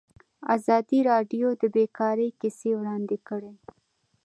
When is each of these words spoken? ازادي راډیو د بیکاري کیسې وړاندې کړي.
ازادي 0.55 0.99
راډیو 1.11 1.47
د 1.61 1.63
بیکاري 1.75 2.27
کیسې 2.39 2.69
وړاندې 2.79 3.17
کړي. 3.27 3.53